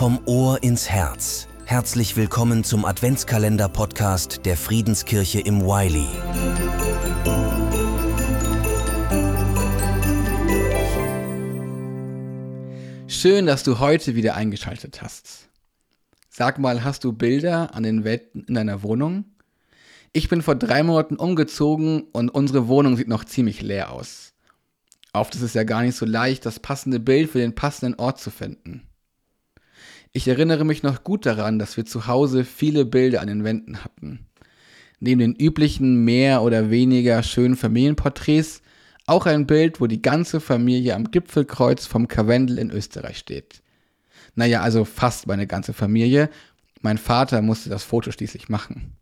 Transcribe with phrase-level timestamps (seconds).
[0.00, 1.46] Vom Ohr ins Herz.
[1.66, 6.08] Herzlich willkommen zum Adventskalender-Podcast der Friedenskirche im Wiley.
[13.08, 15.50] Schön, dass du heute wieder eingeschaltet hast.
[16.30, 19.26] Sag mal, hast du Bilder an den Wänden in deiner Wohnung?
[20.14, 24.32] Ich bin vor drei Monaten umgezogen und unsere Wohnung sieht noch ziemlich leer aus.
[25.12, 28.18] Oft ist es ja gar nicht so leicht, das passende Bild für den passenden Ort
[28.18, 28.86] zu finden.
[30.12, 33.84] Ich erinnere mich noch gut daran, dass wir zu Hause viele Bilder an den Wänden
[33.84, 34.26] hatten.
[34.98, 38.60] Neben den üblichen mehr oder weniger schönen Familienporträts
[39.06, 43.62] auch ein Bild, wo die ganze Familie am Gipfelkreuz vom Karwendel in Österreich steht.
[44.34, 46.28] Naja, also fast meine ganze Familie.
[46.80, 48.96] Mein Vater musste das Foto schließlich machen.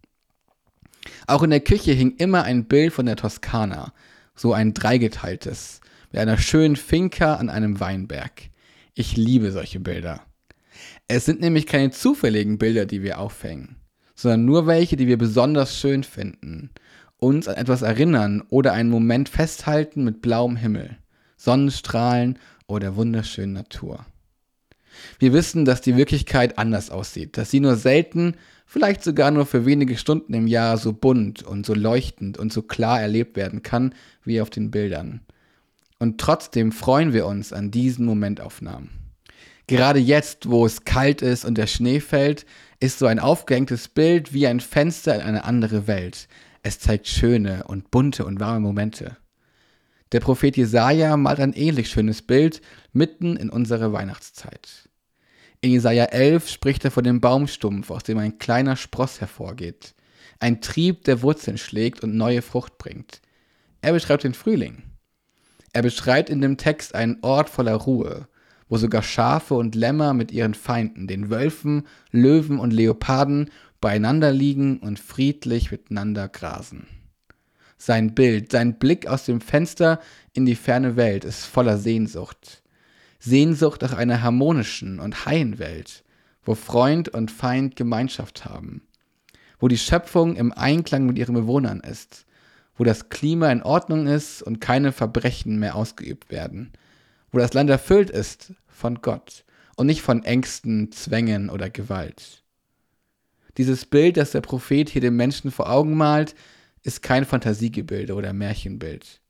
[1.26, 3.92] Auch in der Küche hing immer ein Bild von der Toskana,
[4.34, 5.80] so ein dreigeteiltes,
[6.12, 8.50] mit einer schönen Finca an einem Weinberg.
[8.94, 10.27] Ich liebe solche Bilder.
[11.10, 13.76] Es sind nämlich keine zufälligen Bilder, die wir aufhängen,
[14.14, 16.68] sondern nur welche, die wir besonders schön finden,
[17.16, 20.98] uns an etwas erinnern oder einen Moment festhalten mit blauem Himmel,
[21.38, 24.04] Sonnenstrahlen oder wunderschönen Natur.
[25.18, 28.34] Wir wissen, dass die Wirklichkeit anders aussieht, dass sie nur selten
[28.66, 32.60] vielleicht sogar nur für wenige Stunden im Jahr so bunt und so leuchtend und so
[32.60, 35.22] klar erlebt werden kann wie auf den Bildern.
[35.98, 39.07] Und trotzdem freuen wir uns an diesen Momentaufnahmen.
[39.68, 42.46] Gerade jetzt, wo es kalt ist und der Schnee fällt,
[42.80, 46.26] ist so ein aufgehängtes Bild wie ein Fenster in eine andere Welt.
[46.62, 49.18] Es zeigt schöne und bunte und warme Momente.
[50.12, 52.62] Der Prophet Jesaja malt ein ähnlich schönes Bild
[52.94, 54.88] mitten in unserer Weihnachtszeit.
[55.60, 59.94] In Jesaja 11 spricht er von dem Baumstumpf, aus dem ein kleiner Spross hervorgeht.
[60.40, 63.20] Ein Trieb, der Wurzeln schlägt und neue Frucht bringt.
[63.82, 64.84] Er beschreibt den Frühling.
[65.74, 68.28] Er beschreibt in dem Text einen Ort voller Ruhe,
[68.68, 74.78] wo sogar Schafe und Lämmer mit ihren Feinden, den Wölfen, Löwen und Leoparden, beieinander liegen
[74.78, 76.86] und friedlich miteinander grasen.
[77.76, 80.00] Sein Bild, sein Blick aus dem Fenster
[80.32, 82.62] in die ferne Welt ist voller Sehnsucht.
[83.20, 86.04] Sehnsucht nach einer harmonischen und heilen Welt,
[86.44, 88.82] wo Freund und Feind Gemeinschaft haben,
[89.60, 92.26] wo die Schöpfung im Einklang mit ihren Bewohnern ist,
[92.76, 96.72] wo das Klima in Ordnung ist und keine Verbrechen mehr ausgeübt werden,
[97.30, 99.44] wo das Land erfüllt ist von Gott
[99.76, 102.42] und nicht von Ängsten, Zwängen oder Gewalt.
[103.56, 106.34] Dieses Bild, das der Prophet hier dem Menschen vor Augen malt,
[106.82, 109.20] ist kein Fantasiegebilde oder Märchenbild.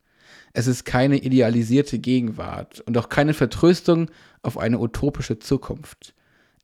[0.52, 4.10] Es ist keine idealisierte Gegenwart und auch keine Vertröstung
[4.42, 6.14] auf eine utopische Zukunft.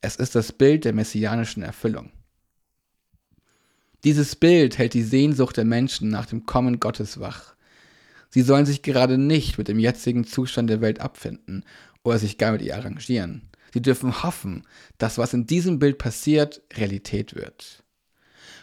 [0.00, 2.10] Es ist das Bild der messianischen Erfüllung.
[4.04, 7.54] Dieses Bild hält die Sehnsucht der Menschen nach dem Kommen Gottes wach.
[8.34, 11.64] Sie sollen sich gerade nicht mit dem jetzigen Zustand der Welt abfinden
[12.02, 13.42] oder sich gar mit ihr arrangieren.
[13.72, 14.64] Sie dürfen hoffen,
[14.98, 17.84] dass was in diesem Bild passiert, Realität wird.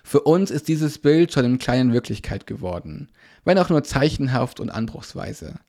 [0.04, 3.14] Für uns ist dieses Bild schon im Kleinen Wirklichkeit geworden,
[3.46, 5.62] wenn auch nur zeichenhaft und anbruchsweise.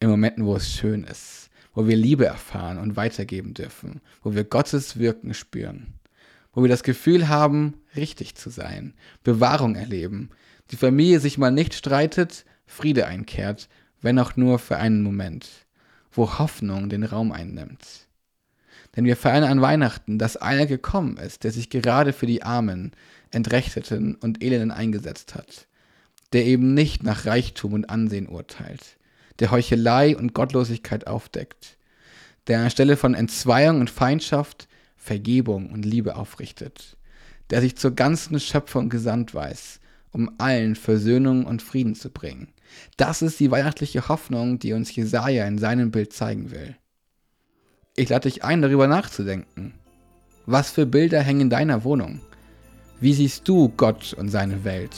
[0.00, 4.44] In Momenten, wo es schön ist, wo wir Liebe erfahren und weitergeben dürfen, wo wir
[4.44, 5.92] Gottes Wirken spüren,
[6.54, 10.30] wo wir das Gefühl haben, richtig zu sein, Bewahrung erleben,
[10.70, 13.68] die Familie sich mal nicht streitet, Friede einkehrt,
[14.00, 15.46] wenn auch nur für einen Moment,
[16.10, 18.08] wo Hoffnung den Raum einnimmt.
[18.96, 22.92] Denn wir feiern an Weihnachten, dass einer gekommen ist, der sich gerade für die Armen,
[23.30, 25.66] Entrechteten und Elenden eingesetzt hat,
[26.32, 28.96] der eben nicht nach Reichtum und Ansehen urteilt,
[29.38, 31.76] der Heuchelei und Gottlosigkeit aufdeckt,
[32.46, 34.66] der anstelle von Entzweiung und Feindschaft
[34.96, 36.96] Vergebung und Liebe aufrichtet,
[37.50, 39.80] der sich zur ganzen Schöpfung gesandt weiß,
[40.12, 42.48] um allen Versöhnung und Frieden zu bringen.
[42.96, 46.76] Das ist die weihnachtliche Hoffnung, die uns Jesaja in seinem Bild zeigen will.
[47.96, 49.74] Ich lade dich ein, darüber nachzudenken.
[50.46, 52.20] Was für Bilder hängen in deiner Wohnung?
[53.00, 54.96] Wie siehst du Gott und seine Welt?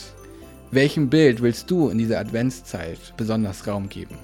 [0.71, 4.17] Welchem Bild willst du in dieser Adventszeit besonders Raum geben?